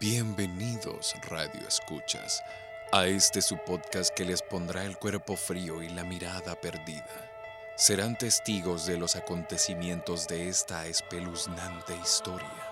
Bienvenidos, 0.00 1.16
Radio 1.28 1.66
Escuchas, 1.66 2.44
a 2.92 3.08
este 3.08 3.42
su 3.42 3.56
podcast 3.56 4.14
que 4.14 4.24
les 4.24 4.42
pondrá 4.42 4.84
el 4.84 4.96
cuerpo 4.96 5.34
frío 5.34 5.82
y 5.82 5.88
la 5.88 6.04
mirada 6.04 6.54
perdida. 6.54 7.32
Serán 7.74 8.16
testigos 8.16 8.86
de 8.86 8.96
los 8.96 9.16
acontecimientos 9.16 10.28
de 10.28 10.48
esta 10.48 10.86
espeluznante 10.86 11.96
historia, 11.96 12.70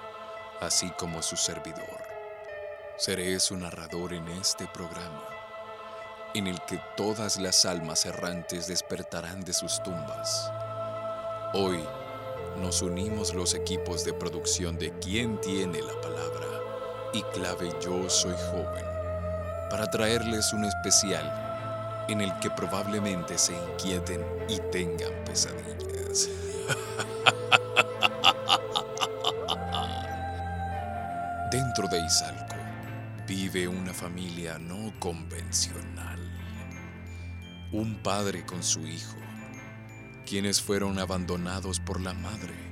así 0.61 0.89
como 0.91 1.21
su 1.21 1.37
servidor. 1.37 2.01
Seré 2.97 3.41
su 3.41 3.57
narrador 3.57 4.13
en 4.13 4.29
este 4.29 4.69
programa, 4.69 5.27
en 6.33 6.47
el 6.47 6.61
que 6.63 6.81
todas 6.97 7.41
las 7.41 7.65
almas 7.65 8.07
errantes 8.07 8.69
despertarán 8.69 9.41
de 9.41 9.53
sus 9.53 9.83
tumbas. 9.83 10.49
Hoy 11.55 11.85
nos 12.59 12.83
unimos 12.83 13.35
los 13.35 13.55
equipos 13.55 14.05
de 14.05 14.13
producción 14.13 14.79
de 14.79 14.97
Quién 15.01 15.41
tiene 15.41 15.83
la 15.83 16.01
palabra 16.01 16.46
y 17.13 17.23
clave 17.23 17.71
Yo 17.81 18.09
Soy 18.09 18.35
Joven 18.51 18.85
para 19.71 19.91
traerles 19.91 20.53
un 20.53 20.65
especial 20.65 22.05
en 22.09 22.21
el 22.21 22.33
que 22.39 22.51
probablemente 22.51 23.37
se 23.37 23.55
inquieten 23.55 24.25
y 24.49 24.61
tengan 24.71 25.13
pesadillas. 25.25 26.29
Dentro 31.51 31.89
de 31.89 32.01
Izalco 32.01 32.55
vive 33.27 33.67
una 33.67 33.93
familia 33.93 34.59
no 34.59 34.93
convencional. 35.01 36.21
Un 37.73 38.01
padre 38.03 38.47
con 38.47 38.63
su 38.63 38.87
hijo, 38.87 39.17
quienes 40.25 40.63
fueron 40.63 40.99
abandonados 40.99 41.81
por 41.81 42.01
la 42.01 42.15
madre 42.15 42.66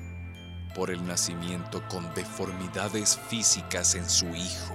por 0.75 0.91
el 0.91 1.07
nacimiento 1.07 1.83
con 1.89 2.13
deformidades 2.15 3.19
físicas 3.29 3.95
en 3.95 4.09
su 4.09 4.27
hijo. 4.27 4.75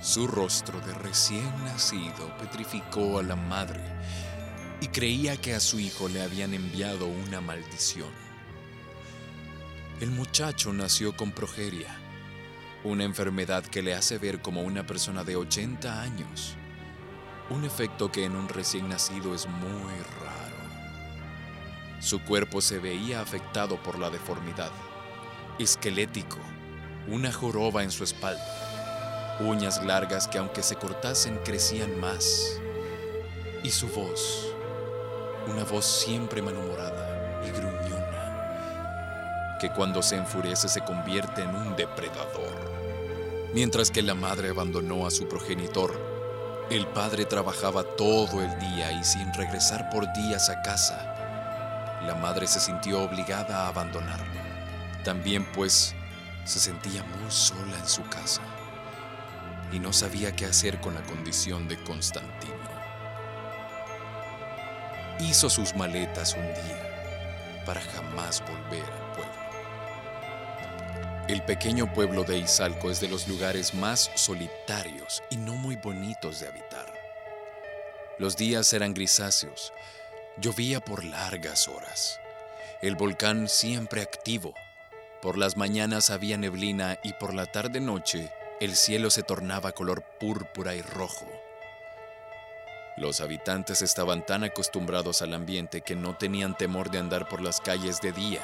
Su 0.00 0.28
rostro 0.28 0.80
de 0.80 0.94
recién 0.94 1.52
nacido 1.64 2.36
petrificó 2.38 3.18
a 3.18 3.22
la 3.22 3.36
madre 3.36 3.82
y 4.80 4.86
creía 4.86 5.36
que 5.36 5.54
a 5.54 5.60
su 5.60 5.80
hijo 5.80 6.08
le 6.08 6.22
habían 6.22 6.54
enviado 6.54 7.06
una 7.06 7.40
maldición. 7.40 8.10
El 10.00 10.12
muchacho 10.12 10.72
nació 10.72 11.16
con 11.16 11.32
progeria, 11.32 11.96
una 12.84 13.02
enfermedad 13.02 13.64
que 13.64 13.82
le 13.82 13.94
hace 13.94 14.18
ver 14.18 14.40
como 14.40 14.62
una 14.62 14.86
persona 14.86 15.24
de 15.24 15.34
80 15.34 16.00
años, 16.00 16.54
un 17.50 17.64
efecto 17.64 18.12
que 18.12 18.24
en 18.24 18.36
un 18.36 18.48
recién 18.48 18.88
nacido 18.88 19.34
es 19.34 19.48
muy 19.48 19.92
raro. 20.20 20.47
Su 22.00 22.22
cuerpo 22.22 22.60
se 22.60 22.78
veía 22.78 23.20
afectado 23.20 23.82
por 23.82 23.98
la 23.98 24.08
deformidad. 24.08 24.70
Esquelético, 25.58 26.38
una 27.08 27.32
joroba 27.32 27.82
en 27.82 27.90
su 27.90 28.04
espalda, 28.04 29.36
uñas 29.40 29.84
largas 29.84 30.28
que 30.28 30.38
aunque 30.38 30.62
se 30.62 30.76
cortasen 30.76 31.38
crecían 31.44 31.98
más. 31.98 32.60
Y 33.64 33.70
su 33.70 33.88
voz, 33.88 34.54
una 35.48 35.64
voz 35.64 35.84
siempre 35.84 36.40
malhumorada 36.40 37.42
y 37.44 37.50
gruñona, 37.50 37.98
que 39.60 39.70
cuando 39.70 40.00
se 40.00 40.14
enfurece 40.16 40.68
se 40.68 40.82
convierte 40.82 41.42
en 41.42 41.54
un 41.56 41.74
depredador. 41.74 42.68
Mientras 43.52 43.90
que 43.90 44.02
la 44.02 44.14
madre 44.14 44.50
abandonó 44.50 45.04
a 45.04 45.10
su 45.10 45.26
progenitor, 45.26 45.98
el 46.70 46.86
padre 46.86 47.24
trabajaba 47.24 47.82
todo 47.82 48.40
el 48.40 48.56
día 48.60 48.92
y 48.92 49.02
sin 49.02 49.34
regresar 49.34 49.90
por 49.90 50.12
días 50.12 50.48
a 50.48 50.62
casa, 50.62 51.17
la 52.06 52.14
madre 52.14 52.46
se 52.46 52.60
sintió 52.60 53.02
obligada 53.02 53.64
a 53.64 53.68
abandonarlo. 53.68 54.40
También 55.04 55.44
pues 55.52 55.94
se 56.44 56.60
sentía 56.60 57.02
muy 57.02 57.30
sola 57.30 57.76
en 57.78 57.88
su 57.88 58.02
casa 58.08 58.42
y 59.72 59.78
no 59.78 59.92
sabía 59.92 60.34
qué 60.34 60.46
hacer 60.46 60.80
con 60.80 60.94
la 60.94 61.02
condición 61.02 61.68
de 61.68 61.82
Constantino. 61.84 62.54
Hizo 65.20 65.50
sus 65.50 65.74
maletas 65.74 66.34
un 66.34 66.46
día 66.46 67.62
para 67.66 67.80
jamás 67.80 68.42
volver 68.42 68.84
al 68.84 69.12
pueblo. 69.12 69.48
El 71.28 71.42
pequeño 71.42 71.92
pueblo 71.92 72.24
de 72.24 72.38
Izalco 72.38 72.90
es 72.90 73.00
de 73.00 73.08
los 73.08 73.28
lugares 73.28 73.74
más 73.74 74.10
solitarios 74.14 75.22
y 75.28 75.36
no 75.36 75.54
muy 75.54 75.76
bonitos 75.76 76.40
de 76.40 76.48
habitar. 76.48 76.86
Los 78.18 78.36
días 78.36 78.72
eran 78.72 78.94
grisáceos 78.94 79.72
Llovía 80.40 80.78
por 80.78 81.02
largas 81.02 81.66
horas. 81.66 82.20
El 82.80 82.94
volcán 82.94 83.48
siempre 83.48 84.02
activo. 84.02 84.54
Por 85.20 85.36
las 85.36 85.56
mañanas 85.56 86.10
había 86.10 86.36
neblina 86.36 87.00
y 87.02 87.14
por 87.14 87.34
la 87.34 87.46
tarde-noche 87.46 88.30
el 88.60 88.76
cielo 88.76 89.10
se 89.10 89.24
tornaba 89.24 89.72
color 89.72 90.04
púrpura 90.20 90.76
y 90.76 90.82
rojo. 90.82 91.26
Los 92.96 93.20
habitantes 93.20 93.82
estaban 93.82 94.24
tan 94.24 94.44
acostumbrados 94.44 95.22
al 95.22 95.34
ambiente 95.34 95.80
que 95.80 95.96
no 95.96 96.16
tenían 96.16 96.56
temor 96.56 96.92
de 96.92 96.98
andar 96.98 97.28
por 97.28 97.40
las 97.40 97.60
calles 97.60 98.00
de 98.00 98.12
día. 98.12 98.42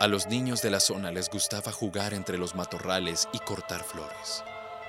A 0.00 0.08
los 0.08 0.26
niños 0.26 0.62
de 0.62 0.70
la 0.70 0.80
zona 0.80 1.12
les 1.12 1.28
gustaba 1.28 1.70
jugar 1.70 2.14
entre 2.14 2.38
los 2.38 2.54
matorrales 2.54 3.28
y 3.34 3.40
cortar 3.40 3.84
flores. 3.84 4.42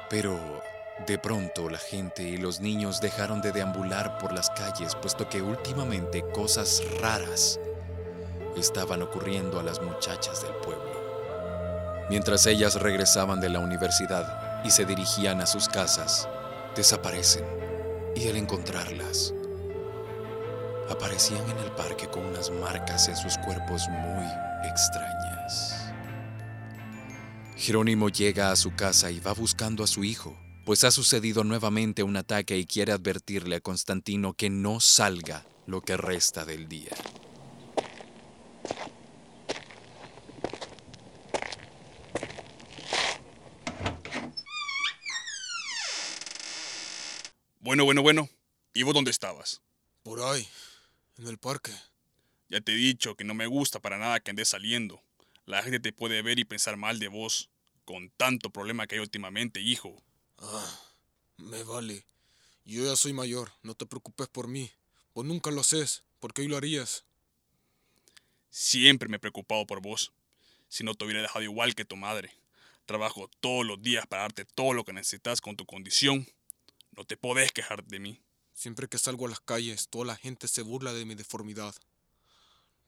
Pero 0.09 0.63
de 1.07 1.17
pronto 1.17 1.69
la 1.69 1.77
gente 1.77 2.23
y 2.23 2.37
los 2.37 2.59
niños 2.59 3.01
dejaron 3.01 3.41
de 3.41 3.51
deambular 3.51 4.17
por 4.17 4.33
las 4.33 4.49
calles 4.49 4.95
puesto 4.95 5.29
que 5.29 5.41
últimamente 5.41 6.23
cosas 6.33 6.83
raras 7.01 7.59
estaban 8.57 9.01
ocurriendo 9.01 9.59
a 9.59 9.63
las 9.63 9.81
muchachas 9.81 10.43
del 10.43 10.53
pueblo. 10.55 12.07
Mientras 12.09 12.45
ellas 12.45 12.75
regresaban 12.75 13.39
de 13.39 13.49
la 13.49 13.59
universidad 13.59 14.63
y 14.63 14.71
se 14.71 14.85
dirigían 14.85 15.41
a 15.41 15.45
sus 15.45 15.69
casas, 15.69 16.27
desaparecen 16.75 17.45
y 18.15 18.27
al 18.27 18.35
encontrarlas, 18.35 19.33
aparecían 20.89 21.47
en 21.49 21.57
el 21.59 21.71
parque 21.71 22.07
con 22.07 22.25
unas 22.25 22.49
marcas 22.51 23.07
en 23.07 23.15
sus 23.15 23.37
cuerpos 23.37 23.87
muy 23.89 24.25
extrañas. 24.69 25.93
Jerónimo 27.55 28.09
llega 28.09 28.51
a 28.51 28.55
su 28.55 28.75
casa 28.75 29.11
y 29.11 29.19
va 29.19 29.33
buscando 29.33 29.83
a 29.83 29.87
su 29.87 30.03
hijo 30.03 30.35
pues 30.69 30.83
ha 30.83 30.91
sucedido 30.91 31.43
nuevamente 31.43 32.03
un 32.03 32.15
ataque 32.15 32.55
y 32.55 32.67
quiere 32.67 32.91
advertirle 32.91 33.55
a 33.55 33.59
Constantino 33.59 34.35
que 34.35 34.51
no 34.51 34.79
salga 34.79 35.43
lo 35.65 35.81
que 35.81 35.97
resta 35.97 36.45
del 36.45 36.69
día. 36.69 36.91
Bueno, 47.59 47.85
bueno, 47.85 48.03
bueno. 48.03 48.29
¿Y 48.75 48.83
vos 48.83 48.93
dónde 48.93 49.09
estabas? 49.09 49.63
Por 50.03 50.21
ahí, 50.21 50.47
en 51.17 51.25
el 51.25 51.39
parque. 51.39 51.71
Ya 52.47 52.61
te 52.61 52.73
he 52.73 52.75
dicho 52.75 53.15
que 53.15 53.23
no 53.23 53.33
me 53.33 53.47
gusta 53.47 53.79
para 53.79 53.97
nada 53.97 54.19
que 54.19 54.29
andes 54.29 54.49
saliendo. 54.49 55.01
La 55.47 55.63
gente 55.63 55.79
te 55.79 55.93
puede 55.93 56.21
ver 56.21 56.37
y 56.37 56.45
pensar 56.45 56.77
mal 56.77 56.99
de 56.99 57.07
vos, 57.07 57.49
con 57.85 58.11
tanto 58.11 58.51
problema 58.51 58.85
que 58.85 58.97
hay 58.97 59.01
últimamente, 59.01 59.61
hijo. 59.61 60.03
Ah, 60.41 60.79
me 61.37 61.63
vale. 61.63 62.05
Yo 62.65 62.85
ya 62.85 62.95
soy 62.95 63.13
mayor, 63.13 63.51
no 63.63 63.75
te 63.75 63.85
preocupes 63.85 64.27
por 64.27 64.47
mí. 64.47 64.71
Vos 65.13 65.25
nunca 65.25 65.51
lo 65.51 65.61
haces, 65.61 66.03
¿por 66.19 66.33
qué 66.33 66.41
hoy 66.41 66.47
lo 66.47 66.57
harías? 66.57 67.03
Siempre 68.49 69.09
me 69.09 69.17
he 69.17 69.19
preocupado 69.19 69.65
por 69.65 69.81
vos. 69.81 70.11
Si 70.69 70.83
no 70.83 70.93
te 70.93 71.03
hubiera 71.05 71.21
dejado 71.21 71.43
igual 71.43 71.75
que 71.75 71.85
tu 71.85 71.95
madre. 71.95 72.31
Trabajo 72.85 73.29
todos 73.39 73.65
los 73.65 73.81
días 73.81 74.07
para 74.07 74.23
darte 74.23 74.45
todo 74.45 74.73
lo 74.73 74.83
que 74.83 74.93
necesitas 74.93 75.41
con 75.41 75.55
tu 75.55 75.65
condición. 75.65 76.27
No 76.95 77.03
te 77.05 77.17
podés 77.17 77.51
quejar 77.51 77.83
de 77.83 77.99
mí. 77.99 78.21
Siempre 78.53 78.87
que 78.87 78.97
salgo 78.97 79.25
a 79.25 79.29
las 79.29 79.39
calles, 79.39 79.87
toda 79.89 80.05
la 80.05 80.15
gente 80.15 80.47
se 80.47 80.61
burla 80.61 80.93
de 80.93 81.05
mi 81.05 81.15
deformidad. 81.15 81.75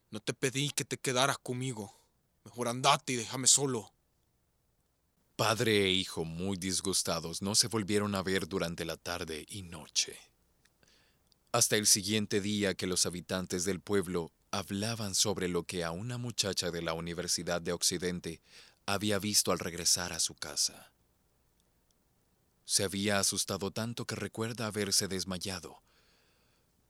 No 0.09 0.19
te 0.19 0.33
pedí 0.33 0.71
que 0.71 0.85
te 0.85 0.97
quedaras 0.97 1.37
conmigo. 1.37 1.95
Mejor 2.43 2.67
andate 2.67 3.13
y 3.13 3.15
déjame 3.15 3.47
solo. 3.47 3.91
Padre 5.41 5.85
e 5.85 5.89
hijo, 5.89 6.23
muy 6.23 6.55
disgustados, 6.55 7.41
no 7.41 7.55
se 7.55 7.67
volvieron 7.67 8.13
a 8.13 8.21
ver 8.21 8.47
durante 8.47 8.85
la 8.85 8.95
tarde 8.95 9.43
y 9.49 9.63
noche. 9.63 10.15
Hasta 11.51 11.77
el 11.77 11.87
siguiente 11.87 12.41
día 12.41 12.75
que 12.75 12.85
los 12.85 13.07
habitantes 13.07 13.65
del 13.65 13.81
pueblo 13.81 14.31
hablaban 14.51 15.15
sobre 15.15 15.47
lo 15.47 15.63
que 15.63 15.83
a 15.83 15.89
una 15.89 16.19
muchacha 16.19 16.69
de 16.69 16.83
la 16.83 16.93
Universidad 16.93 17.59
de 17.59 17.71
Occidente 17.71 18.39
había 18.85 19.17
visto 19.17 19.51
al 19.51 19.57
regresar 19.57 20.13
a 20.13 20.19
su 20.19 20.35
casa. 20.35 20.91
Se 22.65 22.83
había 22.83 23.17
asustado 23.17 23.71
tanto 23.71 24.05
que 24.05 24.13
recuerda 24.13 24.67
haberse 24.67 25.07
desmayado, 25.07 25.81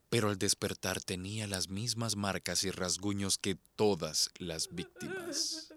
pero 0.09 0.29
al 0.29 0.37
despertar 0.37 1.01
tenía 1.01 1.47
las 1.47 1.69
mismas 1.69 2.17
marcas 2.17 2.65
y 2.65 2.71
rasguños 2.71 3.37
que 3.37 3.55
todas 3.77 4.29
las 4.39 4.67
víctimas. 4.75 5.70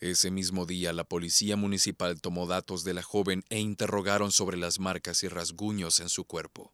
Ese 0.00 0.30
mismo 0.30 0.64
día 0.64 0.94
la 0.94 1.04
policía 1.04 1.56
municipal 1.56 2.22
tomó 2.22 2.46
datos 2.46 2.84
de 2.84 2.94
la 2.94 3.02
joven 3.02 3.44
e 3.50 3.58
interrogaron 3.60 4.32
sobre 4.32 4.56
las 4.56 4.78
marcas 4.78 5.22
y 5.24 5.28
rasguños 5.28 6.00
en 6.00 6.08
su 6.08 6.24
cuerpo. 6.24 6.72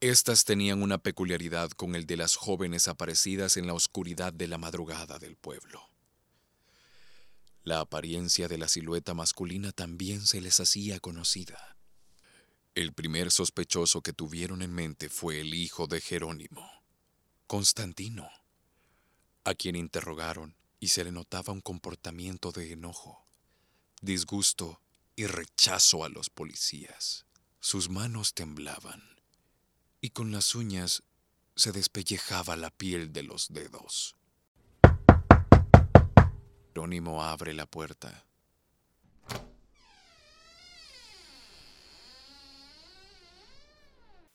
Estas 0.00 0.44
tenían 0.44 0.82
una 0.82 0.98
peculiaridad 0.98 1.70
con 1.70 1.94
el 1.94 2.04
de 2.04 2.18
las 2.18 2.36
jóvenes 2.36 2.86
aparecidas 2.86 3.56
en 3.56 3.66
la 3.66 3.72
oscuridad 3.72 4.34
de 4.34 4.46
la 4.46 4.58
madrugada 4.58 5.18
del 5.18 5.36
pueblo. 5.36 5.88
La 7.62 7.80
apariencia 7.80 8.46
de 8.46 8.58
la 8.58 8.68
silueta 8.68 9.14
masculina 9.14 9.72
también 9.72 10.20
se 10.20 10.42
les 10.42 10.60
hacía 10.60 11.00
conocida. 11.00 11.78
El 12.74 12.92
primer 12.92 13.30
sospechoso 13.30 14.02
que 14.02 14.12
tuvieron 14.12 14.60
en 14.60 14.74
mente 14.74 15.08
fue 15.08 15.40
el 15.40 15.54
hijo 15.54 15.86
de 15.86 16.02
Jerónimo, 16.02 16.70
Constantino, 17.46 18.28
a 19.44 19.54
quien 19.54 19.76
interrogaron 19.76 20.54
y 20.80 20.88
se 20.88 21.04
le 21.04 21.12
notaba 21.12 21.52
un 21.52 21.60
comportamiento 21.60 22.52
de 22.52 22.72
enojo, 22.72 23.26
disgusto 24.00 24.80
y 25.14 25.26
rechazo 25.26 26.04
a 26.04 26.08
los 26.08 26.30
policías. 26.30 27.24
Sus 27.60 27.88
manos 27.88 28.34
temblaban 28.34 29.02
y 30.00 30.10
con 30.10 30.30
las 30.30 30.54
uñas 30.54 31.02
se 31.56 31.72
despellejaba 31.72 32.56
la 32.56 32.70
piel 32.70 33.12
de 33.12 33.22
los 33.22 33.48
dedos. 33.48 34.14
Jerónimo 36.68 37.22
abre 37.22 37.54
la 37.54 37.64
puerta. 37.66 38.26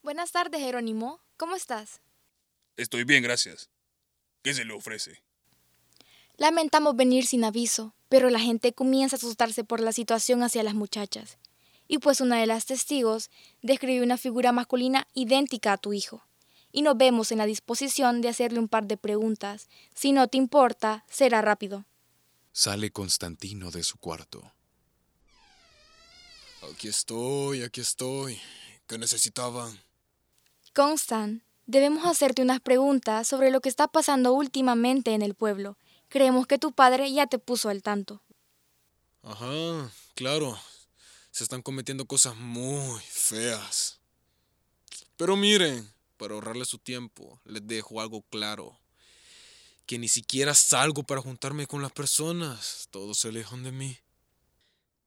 Buenas 0.02 0.32
tardes, 0.32 0.60
Jerónimo. 0.60 1.22
¿Cómo 1.38 1.56
estás? 1.56 2.02
Estoy 2.76 3.04
bien, 3.04 3.22
gracias. 3.22 3.70
¿Qué 4.42 4.56
se 4.56 4.66
le 4.66 4.74
ofrece? 4.74 5.22
Lamentamos 6.42 6.96
venir 6.96 7.28
sin 7.28 7.44
aviso, 7.44 7.94
pero 8.10 8.32
la 8.32 8.40
gente 8.40 8.74
comienza 8.74 9.16
a 9.16 9.20
asustarse 9.20 9.64
por 9.64 9.80
la 9.80 9.94
situación 9.94 10.42
hacia 10.42 10.64
las 10.64 10.74
muchachas. 10.74 11.38
Y 11.88 12.00
pues 12.00 12.20
una 12.20 12.40
de 12.40 12.48
las 12.48 12.66
testigos 12.66 13.30
describió 13.62 14.02
una 14.02 14.18
figura 14.18 14.52
masculina 14.52 15.08
idéntica 15.14 15.74
a 15.74 15.78
tu 15.78 15.94
hijo. 15.94 16.24
Y 16.72 16.82
nos 16.82 16.98
vemos 16.98 17.32
en 17.32 17.38
la 17.38 17.46
disposición 17.46 18.22
de 18.22 18.30
hacerle 18.30 18.58
un 18.58 18.70
par 18.70 18.88
de 18.88 18.98
preguntas. 18.98 19.70
Si 19.94 20.14
no 20.14 20.28
te 20.30 20.40
importa, 20.40 21.06
será 21.08 21.44
rápido. 21.44 21.86
Sale 22.54 22.90
Constantino 22.90 23.70
de 23.70 23.84
su 23.84 24.00
cuarto. 24.00 24.42
Aquí 26.74 26.88
estoy, 26.88 27.62
aquí 27.62 27.82
estoy. 27.82 28.40
¿Qué 28.88 28.98
necesitaban? 28.98 29.80
Constant, 30.74 31.44
debemos 31.68 32.04
hacerte 32.04 32.42
unas 32.42 32.62
preguntas 32.62 33.28
sobre 33.28 33.52
lo 33.52 33.62
que 33.62 33.70
está 33.70 33.88
pasando 33.88 34.34
últimamente 34.34 35.14
en 35.14 35.22
el 35.22 35.36
pueblo. 35.36 35.78
Creemos 36.12 36.46
que 36.46 36.60
tu 36.60 36.74
padre 36.74 37.10
ya 37.14 37.26
te 37.26 37.40
puso 37.40 37.70
al 37.70 37.82
tanto. 37.82 38.22
Ajá, 39.24 39.90
claro. 40.14 40.60
Se 41.32 41.42
están 41.42 41.62
cometiendo 41.62 42.06
cosas 42.06 42.36
muy 42.36 43.00
feas. 43.08 44.02
Pero 45.16 45.38
miren, 45.38 45.90
para 46.18 46.34
ahorrarle 46.34 46.66
su 46.66 46.80
tiempo, 46.80 47.40
les 47.46 47.66
dejo 47.66 48.02
algo 48.02 48.24
claro. 48.24 48.78
Que 49.86 49.98
ni 49.98 50.10
siquiera 50.10 50.54
salgo 50.54 51.04
para 51.04 51.22
juntarme 51.22 51.66
con 51.66 51.82
las 51.82 51.94
personas. 51.94 52.90
Todos 52.92 53.18
se 53.18 53.30
alejan 53.30 53.64
de 53.64 53.72
mí. 53.72 53.98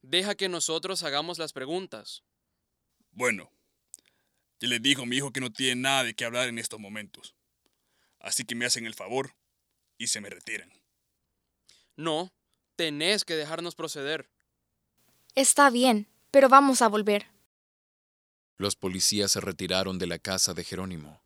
Deja 0.00 0.34
que 0.34 0.48
nosotros 0.48 1.02
hagamos 1.02 1.36
las 1.36 1.52
preguntas. 1.52 2.22
Bueno, 3.12 3.50
ya 4.58 4.68
les 4.68 4.80
dijo 4.80 5.02
a 5.02 5.06
mi 5.06 5.18
hijo 5.18 5.34
que 5.34 5.42
no 5.42 5.52
tiene 5.52 5.82
nada 5.82 6.04
de 6.04 6.14
qué 6.14 6.24
hablar 6.24 6.48
en 6.48 6.58
estos 6.58 6.80
momentos. 6.80 7.34
Así 8.20 8.46
que 8.46 8.54
me 8.54 8.64
hacen 8.64 8.86
el 8.86 8.94
favor 8.94 9.34
y 9.98 10.06
se 10.06 10.22
me 10.22 10.30
retiran. 10.30 10.72
No, 11.96 12.32
tenés 12.76 13.24
que 13.24 13.34
dejarnos 13.34 13.74
proceder. 13.74 14.28
Está 15.34 15.70
bien, 15.70 16.08
pero 16.30 16.48
vamos 16.48 16.82
a 16.82 16.88
volver. 16.88 17.26
Los 18.56 18.76
policías 18.76 19.32
se 19.32 19.40
retiraron 19.40 19.98
de 19.98 20.06
la 20.06 20.18
casa 20.18 20.54
de 20.54 20.64
Jerónimo, 20.64 21.20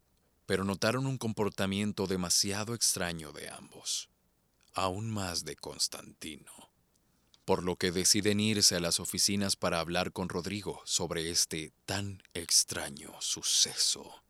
pero 0.46 0.64
notaron 0.64 1.06
un 1.06 1.18
comportamiento 1.18 2.06
demasiado 2.06 2.74
extraño 2.74 3.32
de 3.32 3.50
ambos, 3.50 4.08
aún 4.72 5.10
más 5.10 5.44
de 5.44 5.56
Constantino, 5.56 6.70
por 7.44 7.62
lo 7.62 7.76
que 7.76 7.90
deciden 7.90 8.40
irse 8.40 8.76
a 8.76 8.80
las 8.80 9.00
oficinas 9.00 9.56
para 9.56 9.80
hablar 9.80 10.12
con 10.12 10.28
Rodrigo 10.28 10.80
sobre 10.84 11.30
este 11.30 11.72
tan 11.84 12.22
extraño 12.32 13.12
suceso. 13.20 14.22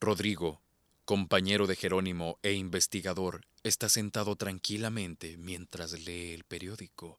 Rodrigo, 0.00 0.61
compañero 1.04 1.66
de 1.66 1.76
Jerónimo 1.76 2.38
e 2.42 2.52
investigador, 2.52 3.46
está 3.62 3.88
sentado 3.88 4.36
tranquilamente 4.36 5.36
mientras 5.36 5.92
lee 5.92 6.32
el 6.32 6.44
periódico 6.44 7.18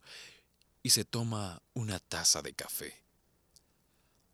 y 0.81 0.91
se 0.91 1.05
toma 1.05 1.61
una 1.73 1.99
taza 1.99 2.41
de 2.41 2.53
café, 2.53 2.93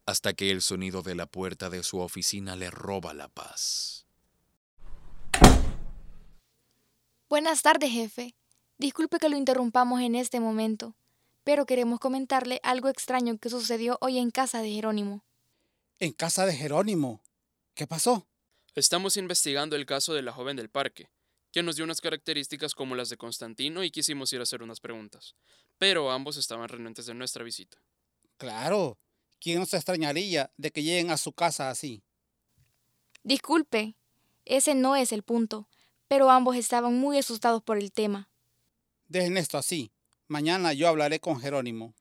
hasta 0.06 0.34
que 0.34 0.52
el 0.52 0.62
sonido 0.62 1.02
de 1.02 1.16
la 1.16 1.26
puerta 1.26 1.70
de 1.70 1.84
su 1.84 2.00
oficina 2.00 2.56
le 2.56 2.72
roba 2.72 3.14
la 3.14 3.28
paz. 3.28 4.06
Buenas 7.30 7.62
tardes, 7.62 7.92
jefe. 7.92 8.36
Disculpe 8.80 9.20
que 9.20 9.30
lo 9.30 9.38
interrumpamos 9.38 10.02
en 10.02 10.16
este 10.16 10.40
momento, 10.40 10.96
pero 11.44 11.66
queremos 11.66 12.00
comentarle 12.00 12.60
algo 12.64 12.90
extraño 12.90 13.38
que 13.38 13.50
sucedió 13.50 13.98
hoy 14.02 14.18
en 14.18 14.32
casa 14.32 14.62
de 14.62 14.72
Jerónimo. 14.72 15.24
¿En 16.00 16.14
casa 16.14 16.46
de 16.46 16.56
Jerónimo? 16.56 17.22
¿Qué 17.76 17.86
pasó? 17.86 18.29
Estamos 18.76 19.18
investigando 19.18 19.76
el 19.76 19.86
caso 19.86 20.14
de 20.14 20.22
la 20.22 20.32
joven 20.32 20.56
del 20.56 20.70
parque, 20.70 21.10
que 21.52 21.64
nos 21.64 21.76
dio 21.76 21.86
unas 21.86 22.02
características 22.02 22.76
como 22.76 22.96
las 22.96 23.10
de 23.10 23.18
Constantino 23.18 23.84
y 23.84 23.92
quisimos 23.92 24.32
ir 24.34 24.40
a 24.40 24.44
hacer 24.44 24.62
unas 24.62 24.80
preguntas, 24.80 25.36
pero 25.78 26.12
ambos 26.12 26.38
estaban 26.38 26.70
renuentes 26.70 27.06
de 27.06 27.14
nuestra 27.14 27.44
visita. 27.44 27.82
Claro. 28.38 28.98
¿Quién 29.40 29.60
no 29.60 29.66
se 29.66 29.78
extrañaría 29.78 30.52
de 30.58 30.72
que 30.72 30.84
lleguen 30.84 31.12
a 31.12 31.18
su 31.18 31.32
casa 31.32 31.70
así? 31.70 32.04
Disculpe, 33.24 33.96
ese 34.46 34.76
no 34.76 34.96
es 34.96 35.12
el 35.12 35.24
punto, 35.24 35.70
pero 36.08 36.30
ambos 36.30 36.56
estaban 36.56 36.96
muy 37.00 37.18
asustados 37.18 37.64
por 37.64 37.78
el 37.78 37.92
tema. 37.92 38.30
Dejen 39.08 39.38
esto 39.38 39.58
así. 39.58 39.92
Mañana 40.28 40.74
yo 40.74 40.88
hablaré 40.88 41.20
con 41.20 41.40
Jerónimo. 41.40 41.96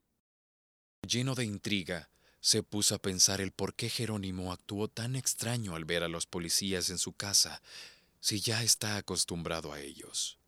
Lleno 1.07 1.35
de 1.35 1.45
intriga, 1.45 2.11
se 2.41 2.63
puso 2.63 2.95
a 2.95 2.99
pensar 2.99 3.41
el 3.41 3.53
por 3.53 3.75
qué 3.75 3.89
Jerónimo 3.89 4.53
actuó 4.53 4.89
tan 4.89 5.17
extraño 5.17 5.75
al 5.75 5.85
ver 5.85 6.03
a 6.03 6.09
los 6.09 6.27
policías 6.27 6.91
en 6.91 6.99
su 6.99 7.13
casa, 7.13 7.63
si 8.21 8.41
ya 8.41 8.63
está 8.63 8.97
acostumbrado 8.97 9.73
a 9.73 9.81
ellos. 9.81 10.39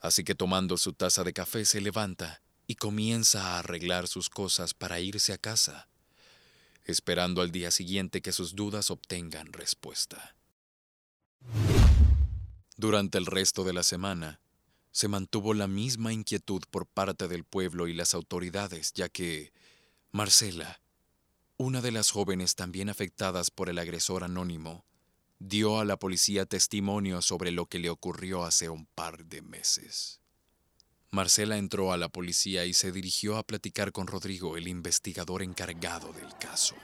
Así 0.00 0.24
que 0.24 0.34
tomando 0.34 0.76
su 0.76 0.92
taza 0.92 1.24
de 1.24 1.32
café 1.32 1.64
se 1.64 1.80
levanta 1.80 2.42
y 2.66 2.76
comienza 2.76 3.54
a 3.54 3.58
arreglar 3.60 4.08
sus 4.08 4.28
cosas 4.28 4.74
para 4.74 5.00
irse 5.00 5.32
a 5.32 5.38
casa, 5.38 5.88
esperando 6.84 7.42
al 7.42 7.50
día 7.50 7.70
siguiente 7.70 8.22
que 8.22 8.32
sus 8.32 8.54
dudas 8.54 8.90
obtengan 8.90 9.52
respuesta. 9.52 10.36
Durante 12.76 13.18
el 13.18 13.26
resto 13.26 13.64
de 13.64 13.72
la 13.72 13.82
semana, 13.82 14.40
se 14.92 15.08
mantuvo 15.08 15.54
la 15.54 15.66
misma 15.66 16.12
inquietud 16.12 16.62
por 16.70 16.86
parte 16.86 17.28
del 17.28 17.44
pueblo 17.44 17.88
y 17.88 17.94
las 17.94 18.14
autoridades, 18.14 18.92
ya 18.92 19.08
que 19.08 19.52
Marcela, 20.12 20.80
una 21.58 21.80
de 21.80 21.90
las 21.90 22.10
jóvenes 22.10 22.54
también 22.54 22.88
afectadas 22.88 23.50
por 23.50 23.68
el 23.68 23.78
agresor 23.78 24.24
anónimo, 24.24 24.84
dio 25.38 25.78
a 25.78 25.84
la 25.84 25.98
policía 25.98 26.46
testimonio 26.46 27.20
sobre 27.22 27.50
lo 27.50 27.66
que 27.66 27.78
le 27.78 27.90
ocurrió 27.90 28.44
hace 28.44 28.68
un 28.68 28.86
par 28.86 29.24
de 29.26 29.42
meses. 29.42 30.20
Marcela 31.10 31.56
entró 31.56 31.92
a 31.92 31.96
la 31.96 32.08
policía 32.08 32.64
y 32.64 32.72
se 32.72 32.92
dirigió 32.92 33.36
a 33.36 33.42
platicar 33.42 33.92
con 33.92 34.06
Rodrigo, 34.06 34.56
el 34.56 34.68
investigador 34.68 35.42
encargado 35.42 36.12
del 36.12 36.36
caso. 36.38 36.74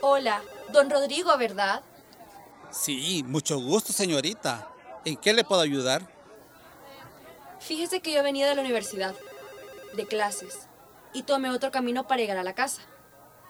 Hola, 0.00 0.42
don 0.72 0.88
Rodrigo, 0.90 1.36
¿verdad? 1.36 1.82
Sí, 2.70 3.24
mucho 3.26 3.58
gusto, 3.58 3.92
señorita. 3.92 4.72
¿En 5.04 5.16
qué 5.16 5.32
le 5.32 5.44
puedo 5.44 5.60
ayudar? 5.60 6.06
Fíjese 7.60 8.00
que 8.00 8.12
yo 8.12 8.22
venía 8.22 8.48
de 8.48 8.54
la 8.54 8.62
universidad, 8.62 9.14
de 9.94 10.06
clases, 10.06 10.68
y 11.12 11.22
tomé 11.22 11.50
otro 11.50 11.70
camino 11.70 12.06
para 12.06 12.20
llegar 12.20 12.38
a 12.38 12.44
la 12.44 12.54
casa. 12.54 12.82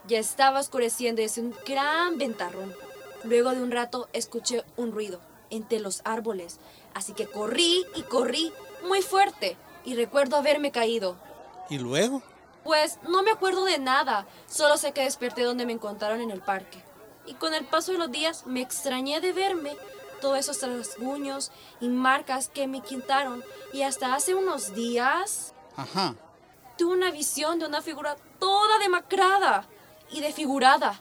Ya 0.07 0.19
estaba 0.19 0.61
oscureciendo 0.61 1.21
y 1.21 1.27
hacía 1.27 1.45
un 1.45 1.55
gran 1.67 2.19
ventarrón. 2.19 2.75
Luego 3.25 3.51
de 3.51 3.63
un 3.63 3.71
rato 3.71 4.09
escuché 4.13 4.65
un 4.77 4.93
ruido 4.93 5.21
entre 5.51 5.81
los 5.81 6.03
árboles, 6.05 6.59
así 6.95 7.13
que 7.13 7.27
corrí 7.27 7.85
y 7.95 8.03
corrí 8.03 8.53
muy 8.87 9.03
fuerte 9.03 9.57
y 9.85 9.95
recuerdo 9.95 10.37
haberme 10.37 10.71
caído. 10.71 11.17
¿Y 11.69 11.79
luego? 11.79 12.23
Pues 12.65 12.99
no 13.09 13.23
me 13.23 13.31
acuerdo 13.31 13.65
de 13.65 13.79
nada, 13.79 14.27
solo 14.47 14.77
sé 14.77 14.93
que 14.93 15.03
desperté 15.03 15.43
donde 15.43 15.67
me 15.67 15.73
encontraron 15.73 16.21
en 16.21 16.31
el 16.31 16.41
parque. 16.41 16.83
Y 17.27 17.35
con 17.35 17.55
el 17.55 17.67
paso 17.67 17.93
de 17.93 17.99
los 17.99 18.11
días 18.11 18.47
me 18.47 18.61
extrañé 18.61 19.21
de 19.21 19.33
verme 19.33 19.77
todos 20.21 20.39
esos 20.39 20.61
rasguños 20.63 21.51
y 21.81 21.89
marcas 21.89 22.49
que 22.49 22.67
me 22.67 22.83
quintaron 22.83 23.43
y 23.73 23.83
hasta 23.83 24.15
hace 24.15 24.35
unos 24.35 24.75
días 24.75 25.55
Ajá. 25.77 26.15
tuve 26.77 26.95
una 26.97 27.11
visión 27.11 27.59
de 27.59 27.67
una 27.67 27.83
figura 27.83 28.17
toda 28.39 28.79
demacrada 28.79 29.69
y 30.11 30.21
desfigurada. 30.21 31.01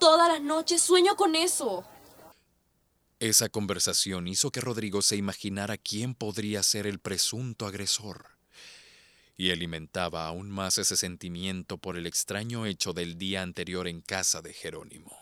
Todas 0.00 0.28
las 0.28 0.40
noches 0.42 0.82
sueño 0.82 1.16
con 1.16 1.34
eso. 1.34 1.84
Esa 3.20 3.48
conversación 3.48 4.28
hizo 4.28 4.50
que 4.50 4.60
Rodrigo 4.60 5.00
se 5.00 5.16
imaginara 5.16 5.76
quién 5.78 6.14
podría 6.14 6.62
ser 6.62 6.86
el 6.86 6.98
presunto 6.98 7.66
agresor. 7.66 8.26
y 9.36 9.50
alimentaba 9.50 10.26
aún 10.28 10.48
más 10.48 10.78
ese 10.78 10.96
sentimiento 10.96 11.76
por 11.76 11.96
el 11.96 12.06
extraño 12.06 12.66
hecho 12.66 12.92
del 12.92 13.18
día 13.18 13.42
anterior 13.42 13.88
en 13.88 14.00
casa 14.00 14.42
de 14.42 14.52
Jerónimo. 14.52 15.18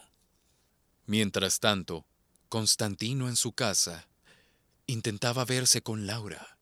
Mientras 1.07 1.61
tanto, 1.61 2.05
Constantino 2.53 3.31
en 3.31 3.37
su 3.37 3.53
casa 3.53 4.07
intentaba 4.85 5.47
verse 5.47 5.81
con 5.81 6.07
Laura, 6.07 6.59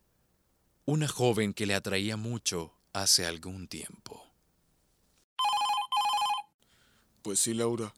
una 0.85 1.09
joven 1.09 1.53
que 1.53 1.67
le 1.67 1.75
atraía 1.75 2.17
mucho 2.17 2.73
hace 2.93 3.27
algún 3.27 3.67
tiempo. 3.67 4.25
Pues 7.23 7.41
sí, 7.41 7.55
Laura. 7.55 7.93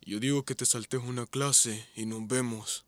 Yo 0.00 0.20
digo 0.20 0.46
que 0.46 0.54
te 0.54 0.64
saltes 0.64 1.02
una 1.02 1.26
clase 1.26 1.86
y 1.96 2.06
nos 2.06 2.26
vemos. 2.26 2.86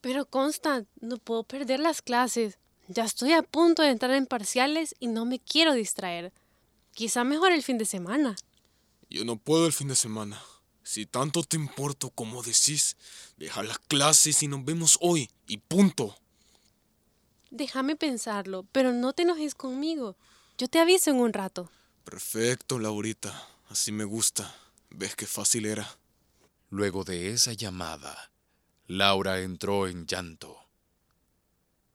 Pero 0.00 0.26
Constant, 0.26 0.88
no 1.00 1.18
puedo 1.18 1.44
perder 1.44 1.78
las 1.78 2.02
clases. 2.02 2.58
Ya 2.88 3.04
estoy 3.04 3.34
a 3.34 3.42
punto 3.42 3.82
de 3.82 3.90
entrar 3.90 4.14
en 4.14 4.26
parciales 4.26 4.96
y 4.98 5.06
no 5.06 5.24
me 5.26 5.38
quiero 5.38 5.74
distraer. 5.74 6.32
Quizá 6.92 7.22
mejor 7.22 7.52
el 7.52 7.62
fin 7.62 7.78
de 7.78 7.84
semana. 7.84 8.34
Yo 9.08 9.24
no 9.24 9.36
puedo 9.36 9.68
el 9.68 9.72
fin 9.72 9.86
de 9.86 9.94
semana. 9.94 10.42
Si 10.88 11.04
tanto 11.04 11.42
te 11.42 11.58
importo 11.58 12.08
como 12.08 12.42
decís, 12.42 12.96
deja 13.36 13.62
las 13.62 13.78
clases 13.78 14.42
y 14.42 14.48
nos 14.48 14.64
vemos 14.64 14.96
hoy 15.02 15.28
y 15.46 15.58
punto. 15.58 16.16
Déjame 17.50 17.94
pensarlo, 17.94 18.64
pero 18.72 18.94
no 18.94 19.12
te 19.12 19.24
enojes 19.24 19.54
conmigo. 19.54 20.16
Yo 20.56 20.66
te 20.66 20.78
aviso 20.78 21.10
en 21.10 21.16
un 21.16 21.34
rato. 21.34 21.70
Perfecto, 22.04 22.78
Laurita. 22.78 23.50
Así 23.68 23.92
me 23.92 24.04
gusta. 24.04 24.56
¿Ves 24.88 25.14
qué 25.14 25.26
fácil 25.26 25.66
era? 25.66 25.86
Luego 26.70 27.04
de 27.04 27.32
esa 27.32 27.52
llamada, 27.52 28.30
Laura 28.86 29.40
entró 29.40 29.88
en 29.88 30.06
llanto, 30.06 30.56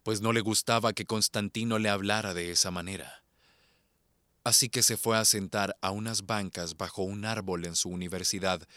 pues 0.03 0.21
no 0.21 0.33
le 0.33 0.41
gustaba 0.41 0.93
que 0.93 1.07
Constantino 1.07 1.79
le 1.79 1.89
hablara 1.89 2.35
de 2.35 2.51
esa 2.51 2.69
manera. 2.69 3.22
Así 4.43 4.69
que 4.69 4.83
se 4.83 4.97
fue 4.97 5.17
a 5.17 5.25
sentar 5.25 5.77
a 5.81 5.91
unas 5.91 6.25
bancas 6.25 6.77
bajo 6.77 7.03
un 7.03 7.25
árbol 7.25 7.65
en 7.65 7.75
su 7.75 7.89
universidad 7.89 8.67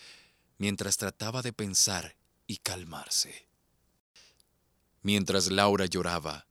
mientras 0.59 0.97
trataba 0.97 1.43
de 1.43 1.53
pensar 1.53 2.17
y 2.47 2.59
calmarse. 2.59 3.49
Mientras 5.03 5.51
Laura 5.51 5.87
lloraba, 5.87 6.47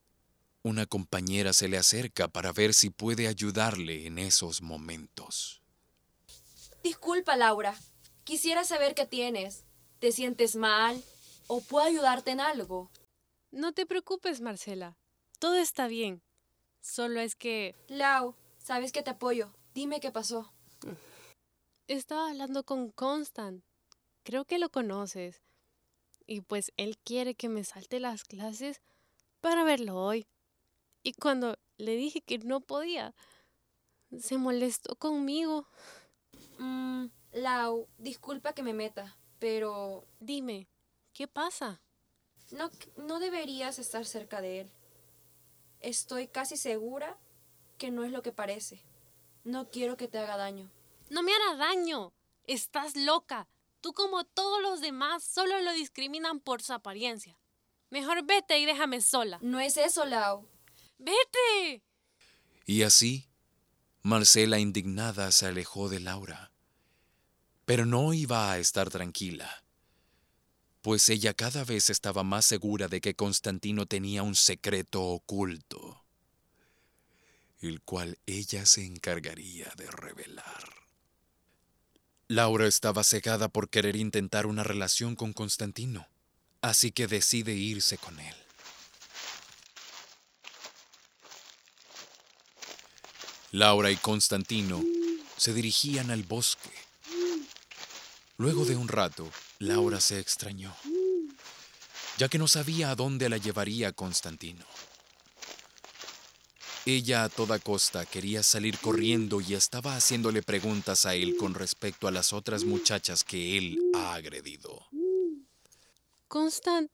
una 0.63 0.85
compañera 0.85 1.53
se 1.53 1.67
le 1.67 1.77
acerca 1.77 2.27
para 2.27 2.51
ver 2.51 2.73
si 2.73 2.89
puede 2.89 3.27
ayudarle 3.27 4.07
en 4.07 4.17
esos 4.17 4.61
momentos. 4.61 5.61
Disculpa, 6.83 7.35
Laura. 7.35 7.75
Quisiera 8.23 8.63
saber 8.63 8.95
qué 8.95 9.05
tienes. 9.05 9.63
¿Te 9.99 10.11
sientes 10.11 10.55
mal? 10.55 11.03
¿O 11.47 11.61
puedo 11.61 11.85
ayudarte 11.85 12.31
en 12.31 12.39
algo? 12.39 12.89
No 13.51 13.73
te 13.73 13.85
preocupes, 13.85 14.41
Marcela. 14.41 14.97
Todo 15.39 15.55
está 15.55 15.87
bien. 15.87 16.21
Solo 16.81 17.19
es 17.19 17.35
que... 17.35 17.75
Lau, 17.87 18.35
sabes 18.65 18.91
que 18.91 19.03
te 19.03 19.11
apoyo. 19.11 19.53
Dime 19.75 19.99
qué 19.99 20.11
pasó. 20.11 20.51
Estaba 21.87 22.29
hablando 22.29 22.63
con 22.63 22.89
Constant. 22.89 23.63
Creo 24.23 24.45
que 24.45 24.57
lo 24.57 24.69
conoces. 24.69 25.43
Y 26.25 26.41
pues 26.41 26.71
él 26.75 26.97
quiere 26.97 27.35
que 27.35 27.47
me 27.47 27.63
salte 27.63 27.99
las 27.99 28.23
clases 28.23 28.81
para 29.39 29.63
verlo 29.63 29.95
hoy. 30.01 30.25
Y 31.03 31.13
cuando 31.13 31.59
le 31.77 31.95
dije 31.95 32.21
que 32.21 32.39
no 32.39 32.59
podía, 32.59 33.13
se 34.19 34.39
molestó 34.39 34.95
conmigo. 34.95 35.67
Mmm, 36.57 37.05
Lau, 37.33 37.87
disculpa 37.99 38.53
que 38.53 38.63
me 38.63 38.73
meta, 38.73 39.15
pero 39.37 40.07
Dime, 40.19 40.67
¿qué 41.13 41.27
pasa? 41.27 41.83
no, 42.51 42.71
no 42.97 43.19
deberías 43.19 43.77
estar 43.77 44.05
cerca 44.05 44.41
de 44.41 44.61
él. 44.61 44.71
Estoy 45.81 46.27
casi 46.27 46.57
segura 46.57 47.19
que 47.77 47.91
no 47.91 48.03
es 48.03 48.11
lo 48.11 48.21
que 48.21 48.31
parece. 48.31 48.81
No 49.43 49.69
quiero 49.69 49.97
que 49.97 50.07
te 50.07 50.17
haga 50.17 50.37
daño. 50.37 50.71
No 51.09 51.23
me 51.23 51.31
hará 51.33 51.55
daño. 51.57 52.13
Estás 52.45 52.95
loca. 52.95 53.47
Tú 53.81 53.93
como 53.93 54.23
todos 54.23 54.61
los 54.61 54.81
demás 54.81 55.23
solo 55.23 55.61
lo 55.61 55.71
discriminan 55.73 56.39
por 56.39 56.61
su 56.61 56.73
apariencia. 56.73 57.37
Mejor 57.89 58.25
vete 58.25 58.57
y 58.59 58.65
déjame 58.65 59.01
sola. 59.01 59.37
No 59.41 59.59
es 59.59 59.77
eso, 59.77 60.05
Lau. 60.05 60.47
¡Vete! 60.97 61.83
Y 62.65 62.81
así, 62.81 63.29
Marcela 64.01 64.59
indignada 64.59 65.31
se 65.31 65.45
alejó 65.45 65.89
de 65.89 65.99
Laura. 65.99 66.51
Pero 67.65 67.85
no 67.85 68.13
iba 68.13 68.51
a 68.51 68.59
estar 68.59 68.89
tranquila, 68.89 69.65
pues 70.81 71.09
ella 71.09 71.33
cada 71.33 71.63
vez 71.63 71.89
estaba 71.89 72.23
más 72.23 72.45
segura 72.45 72.87
de 72.87 73.01
que 73.01 73.15
Constantino 73.15 73.87
tenía 73.87 74.21
un 74.21 74.35
secreto 74.35 75.01
oculto, 75.03 76.04
el 77.67 77.81
cual 77.81 78.17
ella 78.25 78.65
se 78.65 78.85
encargaría 78.85 79.71
de 79.77 79.89
revelar. 79.91 80.73
Laura 82.27 82.65
estaba 82.65 83.03
cegada 83.03 83.49
por 83.49 83.69
querer 83.69 83.95
intentar 83.95 84.47
una 84.47 84.63
relación 84.63 85.15
con 85.15 85.33
Constantino, 85.33 86.07
así 86.61 86.91
que 86.91 87.07
decide 87.07 87.53
irse 87.53 87.97
con 87.97 88.19
él. 88.19 88.35
Laura 93.51 93.91
y 93.91 93.95
Constantino 93.95 94.83
se 95.37 95.53
dirigían 95.53 96.11
al 96.11 96.23
bosque. 96.23 96.71
Luego 98.37 98.65
de 98.65 98.75
un 98.75 98.87
rato, 98.87 99.29
Laura 99.59 100.01
se 100.01 100.19
extrañó, 100.19 100.75
ya 102.17 102.27
que 102.27 102.37
no 102.37 102.47
sabía 102.47 102.89
a 102.89 102.95
dónde 102.95 103.29
la 103.29 103.37
llevaría 103.37 103.93
Constantino. 103.93 104.65
Ella 106.87 107.23
a 107.23 107.29
toda 107.29 107.57
costa 107.57 108.05
quería 108.05 108.43
salir 108.43 108.77
corriendo 108.77 109.41
y 109.41 109.55
estaba 109.55 109.95
haciéndole 109.95 110.43
preguntas 110.43 111.07
a 111.07 111.15
él 111.15 111.35
con 111.35 111.55
respecto 111.55 112.07
a 112.07 112.11
las 112.11 112.31
otras 112.31 112.63
muchachas 112.63 113.23
que 113.23 113.57
él 113.57 113.79
ha 113.95 114.13
agredido. 114.13 114.87
Constant, 116.27 116.91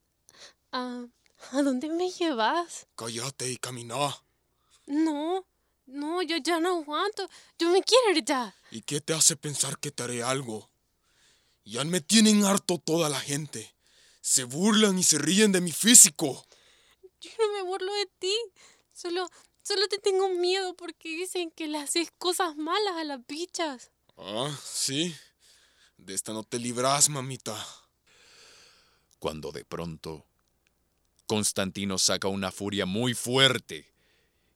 ¿a, 0.72 1.06
¿a 1.52 1.62
dónde 1.62 1.90
me 1.90 2.10
llevas? 2.10 2.88
Cállate 2.96 3.50
y 3.50 3.58
camina. 3.58 4.16
No, 4.86 5.46
no, 5.88 6.22
yo 6.22 6.38
ya 6.38 6.62
no 6.62 6.78
aguanto. 6.78 7.30
Yo 7.60 7.70
me 7.70 7.84
quiero 7.84 8.12
ir 8.18 8.24
ya. 8.24 8.56
¿Y 8.72 8.84
qué 8.84 9.02
te 9.02 9.14
hace 9.14 9.36
pensar 9.36 9.78
que 9.78 9.92
te 9.92 10.04
haré 10.04 10.24
algo? 10.24 10.70
Ya 11.66 11.84
me 11.84 12.00
tienen 12.00 12.46
harto 12.46 12.78
toda 12.78 13.10
la 13.10 13.20
gente. 13.20 13.76
Se 14.22 14.46
burlan 14.46 14.98
y 14.98 15.04
se 15.04 15.18
ríen 15.18 15.52
de 15.52 15.60
mi 15.60 15.74
físico. 15.74 16.48
Yo 17.20 17.32
no 17.40 17.54
me 17.54 17.64
burlo 17.64 17.94
de 17.94 18.06
ti. 18.20 18.36
Solo, 18.94 19.28
solo 19.72 19.88
te 19.88 20.00
tengo 20.00 20.28
miedo 20.28 20.75
porque 20.75 21.08
dicen 21.08 21.50
que 21.50 21.70
le 21.70 21.78
haces 21.78 22.12
cosas 22.18 22.58
malas 22.58 22.98
a 22.98 23.06
las 23.06 23.25
bichas. 23.25 23.90
Ah, 24.18 24.54
sí. 24.62 25.16
De 25.98 26.13
esta 26.13 26.34
no 26.34 26.44
te 26.44 26.60
libras, 26.60 27.08
mamita. 27.08 27.56
Cuando 29.20 29.54
de 29.54 29.63
pronto, 29.63 30.25
Constantino 31.25 31.98
saca 31.98 32.28
una 32.28 32.51
furia 32.51 32.86
muy 32.86 33.13
fuerte 33.13 33.94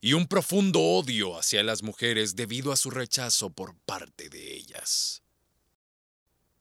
y 0.01 0.11
un 0.11 0.27
profundo 0.27 0.81
odio 0.81 1.39
hacia 1.39 1.63
las 1.63 1.81
mujeres 1.81 2.35
debido 2.35 2.73
a 2.73 2.75
su 2.75 2.89
rechazo 2.89 3.51
por 3.51 3.77
parte 3.85 4.27
de 4.27 4.53
ellas. 4.53 5.23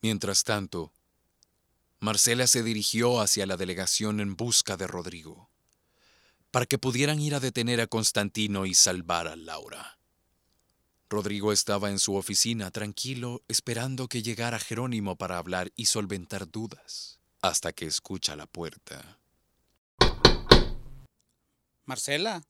Mientras 0.01 0.45
tanto, 0.45 0.93
Marcela 1.99 2.47
se 2.47 2.63
dirigió 2.63 3.21
hacia 3.21 3.47
la 3.47 3.57
delegación 3.57 4.21
en 4.21 4.37
busca 4.37 4.77
de 4.77 4.87
Rodrigo, 4.87 5.51
para 6.55 6.67
que 6.67 6.79
pudieran 6.79 7.19
ir 7.19 7.35
a 7.35 7.41
detener 7.41 7.81
a 7.81 7.89
Constantino 7.89 8.65
y 8.65 8.75
salvar 8.75 9.27
a 9.27 9.35
Laura. 9.35 9.99
Rodrigo 11.11 11.51
estaba 11.51 11.91
en 11.91 11.99
su 11.99 12.15
oficina 12.15 12.71
tranquilo 12.71 13.43
esperando 13.49 14.07
que 14.07 14.23
llegara 14.23 14.61
Jerónimo 14.61 15.17
para 15.17 15.39
hablar 15.39 15.73
y 15.75 15.87
solventar 15.87 16.49
dudas, 16.49 17.19
hasta 17.43 17.73
que 17.73 17.87
escucha 17.87 18.37
la 18.37 18.47
puerta. 18.47 19.19
Marcela, 21.87 22.45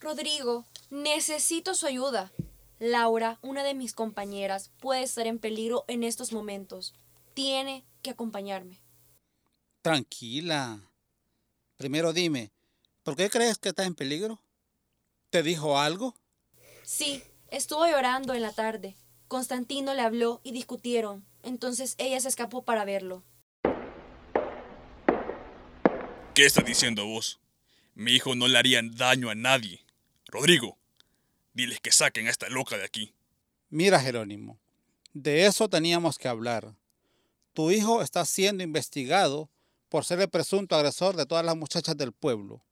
Rodrigo, 0.00 0.66
necesito 0.90 1.76
su 1.76 1.86
ayuda. 1.86 2.32
Laura, 2.80 3.38
una 3.42 3.62
de 3.62 3.74
mis 3.74 3.92
compañeras, 3.92 4.72
puede 4.80 5.04
estar 5.04 5.28
en 5.28 5.38
peligro 5.38 5.84
en 5.86 6.02
estos 6.02 6.32
momentos. 6.32 6.96
Tiene 7.32 7.84
que 8.02 8.10
acompañarme. 8.10 8.80
tranquila. 9.82 10.80
Primero 11.76 12.12
dime, 12.12 12.50
¿por 13.04 13.14
qué 13.14 13.30
crees 13.30 13.58
que 13.58 13.68
estás 13.68 13.86
en 13.86 13.94
peligro? 13.94 14.40
¿Te 15.30 15.42
dijo 15.42 15.78
algo? 15.78 16.16
Sí, 16.82 17.22
estuvo 17.50 17.86
llorando 17.86 18.34
en 18.34 18.42
la 18.42 18.52
tarde. 18.52 18.96
Constantino 19.28 19.94
le 19.94 20.02
habló 20.02 20.40
y 20.42 20.52
discutieron. 20.52 21.24
Entonces 21.42 21.94
ella 21.98 22.18
se 22.20 22.28
escapó 22.28 22.64
para 22.64 22.84
verlo. 22.84 23.22
¿Qué 26.34 26.46
estás 26.46 26.64
diciendo 26.64 27.06
vos? 27.06 27.40
Mi 27.94 28.12
hijo 28.12 28.34
no 28.34 28.48
le 28.48 28.58
haría 28.58 28.80
daño 28.82 29.30
a 29.30 29.34
nadie. 29.34 29.84
Rodrigo, 30.26 30.78
diles 31.52 31.78
que 31.80 31.92
saquen 31.92 32.26
a 32.26 32.30
esta 32.30 32.48
loca 32.48 32.76
de 32.76 32.84
aquí. 32.84 33.14
Mira, 33.68 34.00
Jerónimo, 34.00 34.58
de 35.12 35.46
eso 35.46 35.68
teníamos 35.68 36.18
que 36.18 36.26
hablar. 36.26 36.74
Tu 37.52 37.70
hijo 37.70 38.02
está 38.02 38.24
siendo 38.24 38.64
investigado 38.64 39.48
por 39.88 40.04
ser 40.04 40.20
el 40.20 40.28
presunto 40.28 40.74
agresor 40.74 41.14
de 41.14 41.26
todas 41.26 41.44
las 41.44 41.56
muchachas 41.56 41.96
del 41.96 42.12
pueblo. 42.12 42.64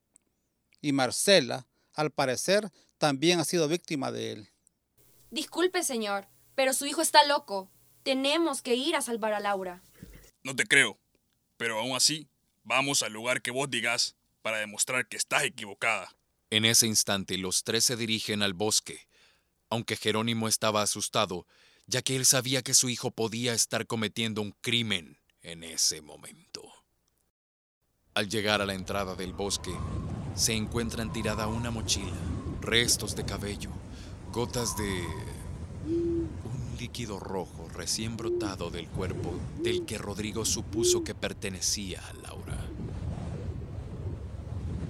Y 0.82 0.92
Marcela, 0.92 1.66
al 1.94 2.10
parecer, 2.10 2.70
también 2.98 3.40
ha 3.40 3.44
sido 3.44 3.68
víctima 3.68 4.12
de 4.12 4.32
él. 4.32 4.50
Disculpe, 5.30 5.82
señor, 5.82 6.28
pero 6.54 6.74
su 6.74 6.84
hijo 6.84 7.00
está 7.00 7.24
loco. 7.26 7.70
Tenemos 8.02 8.60
que 8.60 8.74
ir 8.74 8.96
a 8.96 9.00
salvar 9.00 9.32
a 9.32 9.40
Laura. 9.40 9.82
No 10.42 10.54
te 10.54 10.66
creo, 10.66 10.98
pero 11.56 11.78
aún 11.78 11.96
así, 11.96 12.28
vamos 12.64 13.02
al 13.02 13.12
lugar 13.12 13.40
que 13.40 13.50
vos 13.50 13.70
digas 13.70 14.16
para 14.42 14.58
demostrar 14.58 15.06
que 15.08 15.16
estás 15.16 15.44
equivocada. 15.44 16.14
En 16.50 16.64
ese 16.64 16.86
instante 16.86 17.38
los 17.38 17.64
tres 17.64 17.84
se 17.84 17.96
dirigen 17.96 18.42
al 18.42 18.52
bosque, 18.52 19.06
aunque 19.70 19.96
Jerónimo 19.96 20.48
estaba 20.48 20.82
asustado, 20.82 21.46
ya 21.86 22.02
que 22.02 22.16
él 22.16 22.26
sabía 22.26 22.62
que 22.62 22.74
su 22.74 22.88
hijo 22.88 23.10
podía 23.10 23.54
estar 23.54 23.86
cometiendo 23.86 24.42
un 24.42 24.52
crimen 24.60 25.18
en 25.40 25.64
ese 25.64 26.02
momento. 26.02 26.62
Al 28.14 28.28
llegar 28.28 28.60
a 28.60 28.66
la 28.66 28.74
entrada 28.74 29.14
del 29.14 29.32
bosque, 29.32 29.72
se 30.34 30.54
encuentran 30.54 31.12
tirada 31.12 31.46
una 31.46 31.70
mochila, 31.70 32.12
restos 32.60 33.14
de 33.16 33.24
cabello, 33.24 33.70
gotas 34.32 34.76
de... 34.76 35.04
un 35.84 36.76
líquido 36.78 37.20
rojo 37.20 37.68
recién 37.74 38.16
brotado 38.16 38.70
del 38.70 38.88
cuerpo 38.88 39.34
del 39.62 39.84
que 39.84 39.98
Rodrigo 39.98 40.44
supuso 40.44 41.04
que 41.04 41.14
pertenecía 41.14 42.00
a 42.06 42.12
Laura. 42.14 42.58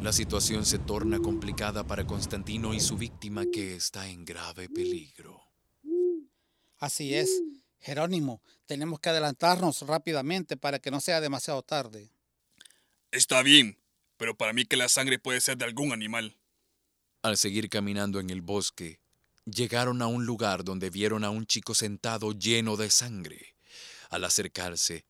La 0.02 0.12
situación 0.12 0.64
se 0.64 0.78
torna 0.78 1.20
complicada 1.20 1.84
para 1.84 2.06
Constantino 2.06 2.74
y 2.74 2.80
su 2.80 2.96
víctima 2.96 3.44
que 3.46 3.76
está 3.76 4.08
en 4.08 4.24
grave 4.24 4.68
peligro. 4.68 5.40
Así 6.78 7.14
es. 7.14 7.30
Jerónimo, 7.78 8.42
tenemos 8.66 8.98
que 8.98 9.10
adelantarnos 9.10 9.82
rápidamente 9.82 10.56
para 10.56 10.80
que 10.80 10.90
no 10.90 11.00
sea 11.00 11.20
demasiado 11.20 11.62
tarde. 11.62 12.10
Está 13.12 13.42
bien, 13.42 13.78
pero 14.22 14.36
para 14.36 14.52
mí 14.52 14.64
que 14.64 14.76
la 14.76 14.88
sangre 14.88 15.18
puede 15.18 15.40
ser 15.40 15.56
de 15.56 15.64
algún 15.64 15.92
animal. 15.92 16.38
Al 17.22 17.36
seguir 17.36 17.68
caminando 17.68 18.20
en 18.20 18.30
el 18.30 18.40
bosque, 18.40 19.00
llegaron 19.46 20.00
a 20.00 20.06
un 20.06 20.26
lugar 20.26 20.62
donde 20.62 20.90
vieron 20.90 21.24
a 21.24 21.30
un 21.30 21.44
chico 21.44 21.74
sentado 21.74 22.30
lleno 22.30 22.76
de 22.76 22.88
sangre. 22.88 23.56
Al 24.10 24.22
acercarse, 24.22 25.06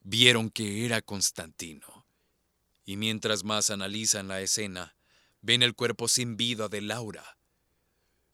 vieron 0.00 0.48
que 0.48 0.86
era 0.86 1.02
Constantino. 1.02 2.06
Y 2.86 2.96
mientras 2.96 3.44
más 3.44 3.68
analizan 3.68 4.28
la 4.28 4.40
escena, 4.40 4.96
ven 5.42 5.62
el 5.62 5.74
cuerpo 5.74 6.08
sin 6.08 6.38
vida 6.38 6.68
de 6.68 6.80
Laura. 6.80 7.36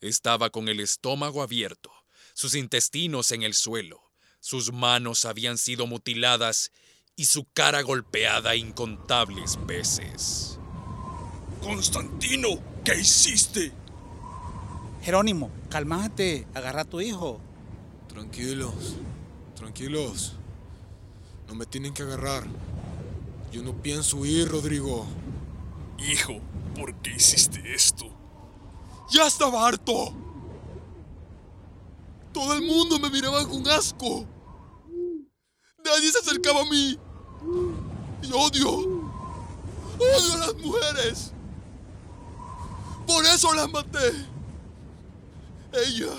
Estaba 0.00 0.50
con 0.50 0.68
el 0.68 0.78
estómago 0.78 1.42
abierto, 1.42 1.90
sus 2.34 2.54
intestinos 2.54 3.32
en 3.32 3.42
el 3.42 3.54
suelo, 3.54 4.12
sus 4.38 4.72
manos 4.72 5.24
habían 5.24 5.58
sido 5.58 5.88
mutiladas 5.88 6.70
y 7.16 7.24
su 7.24 7.46
cara 7.52 7.82
golpeada 7.82 8.56
incontables 8.56 9.58
veces. 9.66 10.58
Constantino, 11.62 12.48
¿qué 12.84 13.00
hiciste? 13.00 13.72
Jerónimo, 15.02 15.50
cálmate, 15.68 16.46
agarra 16.54 16.82
a 16.82 16.84
tu 16.84 17.00
hijo. 17.00 17.40
Tranquilos, 18.08 18.96
tranquilos. 19.54 20.36
No 21.48 21.54
me 21.54 21.66
tienen 21.66 21.92
que 21.92 22.02
agarrar. 22.02 22.44
Yo 23.52 23.62
no 23.62 23.74
pienso 23.74 24.18
huir, 24.18 24.48
Rodrigo. 24.48 25.06
Hijo, 25.98 26.40
¿por 26.74 26.94
qué 26.96 27.14
hiciste 27.16 27.74
esto? 27.74 28.06
¡Ya 29.10 29.26
estaba 29.26 29.66
harto! 29.66 30.14
Todo 32.32 32.54
el 32.54 32.62
mundo 32.62 32.98
me 33.00 33.10
miraba 33.10 33.46
con 33.48 33.66
asco. 33.68 34.24
Nadie 36.00 36.12
se 36.12 36.18
acercaba 36.20 36.62
a 36.62 36.64
mí. 36.64 36.98
Y 38.22 38.32
odio. 38.32 38.70
Odio 39.98 40.32
a 40.32 40.36
las 40.38 40.54
mujeres. 40.56 41.32
Por 43.06 43.22
eso 43.26 43.52
las 43.52 43.70
maté. 43.70 44.08
Ella, 45.74 46.14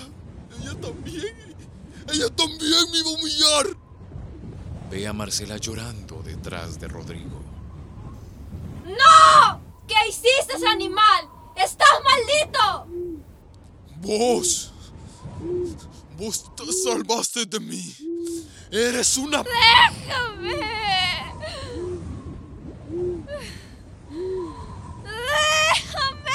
ella 0.60 0.80
también. 0.80 1.56
Ella 2.12 2.28
también 2.36 2.90
me 2.92 2.98
iba 2.98 3.10
a 3.10 3.12
humillar. 3.14 3.76
Ve 4.88 5.08
a 5.08 5.12
Marcela 5.12 5.56
llorando 5.56 6.22
detrás 6.22 6.78
de 6.78 6.86
Rodrigo. 6.86 7.42
¡No! 8.84 9.60
¿Qué 9.88 9.96
hiciste, 10.08 10.64
animal? 10.68 11.28
¡Estás 11.56 11.88
maldito! 12.04 12.86
Vos. 13.96 14.72
Vos 16.16 16.54
te 16.54 16.72
salvaste 16.72 17.46
de 17.46 17.58
mí. 17.58 18.11
Eres 18.70 19.16
una... 19.16 19.42
¡Déjame! 19.42 20.56
¡Déjame! 25.74 26.30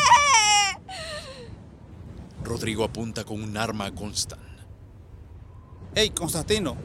Rodrigo 2.43 2.83
apunta 2.83 3.23
con 3.23 3.41
un 3.41 3.57
arma 3.57 3.85
a 3.85 3.91
Constant. 3.95 4.41
Hey, 5.95 6.11
Constantino, 6.11 6.77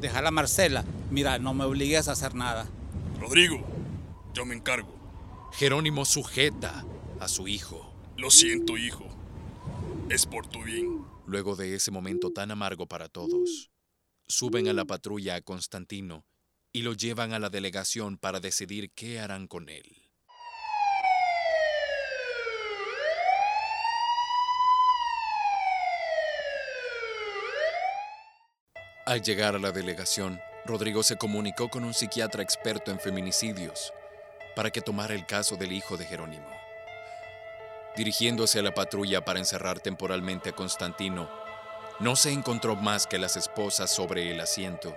déjala 0.00 0.28
a 0.28 0.32
Marcela. 0.32 0.84
Mira, 1.10 1.38
no 1.38 1.54
me 1.54 1.64
obligues 1.64 2.08
a 2.08 2.12
hacer 2.12 2.34
nada. 2.34 2.66
Rodrigo, 3.20 3.64
yo 4.34 4.44
me 4.44 4.56
encargo. 4.56 4.92
Jerónimo 5.52 6.04
sujeta 6.04 6.84
a 7.20 7.28
su 7.28 7.46
hijo. 7.46 7.92
Lo 8.16 8.30
siento, 8.30 8.76
hijo. 8.76 9.06
Es 10.08 10.26
por 10.26 10.46
tu 10.48 10.62
bien. 10.64 11.04
Luego 11.26 11.54
de 11.54 11.74
ese 11.74 11.90
momento 11.90 12.30
tan 12.30 12.50
amargo 12.50 12.86
para 12.86 13.08
todos, 13.08 13.70
suben 14.28 14.68
a 14.68 14.72
la 14.74 14.84
patrulla 14.84 15.36
a 15.36 15.40
Constantino 15.40 16.26
y 16.72 16.82
lo 16.82 16.92
llevan 16.92 17.32
a 17.32 17.38
la 17.38 17.48
delegación 17.48 18.18
para 18.18 18.40
decidir 18.40 18.92
qué 18.92 19.20
harán 19.20 19.48
con 19.48 19.68
él. 19.70 20.02
Al 29.06 29.22
llegar 29.22 29.54
a 29.54 29.58
la 29.58 29.72
delegación, 29.72 30.38
Rodrigo 30.66 31.02
se 31.02 31.16
comunicó 31.16 31.70
con 31.70 31.82
un 31.82 31.94
psiquiatra 31.94 32.42
experto 32.42 32.90
en 32.90 33.00
feminicidios 33.00 33.94
para 34.54 34.70
que 34.70 34.82
tomara 34.82 35.14
el 35.14 35.24
caso 35.24 35.56
del 35.56 35.72
hijo 35.72 35.96
de 35.96 36.04
Jerónimo. 36.04 36.46
Dirigiéndose 37.96 38.58
a 38.58 38.62
la 38.62 38.74
patrulla 38.74 39.24
para 39.24 39.38
encerrar 39.38 39.80
temporalmente 39.80 40.50
a 40.50 40.52
Constantino, 40.52 41.30
no 42.00 42.14
se 42.14 42.30
encontró 42.30 42.76
más 42.76 43.08
que 43.08 43.18
las 43.18 43.36
esposas 43.36 43.90
sobre 43.90 44.30
el 44.30 44.40
asiento, 44.40 44.96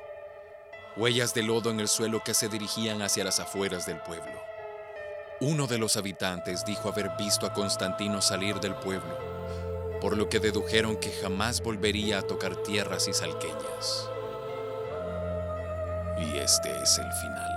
huellas 0.95 1.33
de 1.33 1.41
lodo 1.41 1.71
en 1.71 1.79
el 1.79 1.87
suelo 1.87 2.23
que 2.23 2.35
se 2.35 2.47
dirigían 2.47 3.01
hacia 3.01 3.23
las 3.23 3.39
afueras 3.39 3.87
del 3.87 3.99
pueblo. 4.01 4.39
Uno 5.39 5.65
de 5.65 5.79
los 5.79 5.97
habitantes 5.97 6.63
dijo 6.63 6.89
haber 6.89 7.09
visto 7.17 7.47
a 7.47 7.53
Constantino 7.53 8.21
salir 8.21 8.59
del 8.59 8.75
pueblo, 8.75 9.17
por 9.99 10.15
lo 10.15 10.29
que 10.29 10.39
dedujeron 10.39 10.95
que 10.97 11.11
jamás 11.11 11.61
volvería 11.61 12.19
a 12.19 12.21
tocar 12.21 12.57
tierras 12.57 13.07
y 13.07 13.13
salqueñas. 13.13 14.07
Y 16.19 16.37
este 16.37 16.69
es 16.83 16.99
el 16.99 17.11
final. 17.11 17.51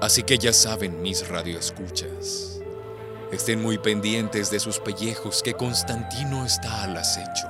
Así 0.00 0.22
que 0.22 0.38
ya 0.38 0.52
saben, 0.52 1.02
mis 1.02 1.26
radioescuchas, 1.26 2.59
estén 3.32 3.62
muy 3.62 3.78
pendientes 3.78 4.50
de 4.50 4.60
sus 4.60 4.78
pellejos 4.78 5.42
que 5.42 5.54
Constantino 5.54 6.44
está 6.44 6.84
al 6.84 6.96
acecho 6.96 7.48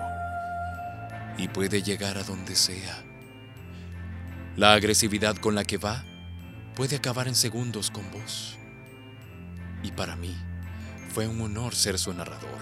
y 1.39 1.49
puede 1.49 1.83
llegar 1.83 2.19
a 2.19 2.23
donde 2.23 2.55
sea. 2.55 3.03
La 4.57 4.75
agresividad 4.75 5.37
con 5.37 5.55
la 5.55 5.65
que 5.65 5.79
va 5.79 6.05
puede 6.75 6.97
acabar 6.97 7.29
en 7.29 7.35
segundos 7.35 7.91
con 7.91 8.11
vos. 8.11 8.59
Y 9.83 9.93
para 9.93 10.17
mí 10.17 10.37
fue 11.15 11.27
un 11.27 11.41
honor 11.41 11.75
ser 11.75 11.99
su 11.99 12.13
narrador. 12.13 12.61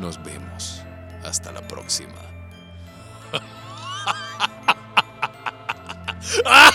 Nos 0.00 0.22
vemos. 0.22 0.82
Hasta 1.24 1.52
la 1.52 1.66
próxima. 1.66 2.14
¡Ah! 6.44 6.67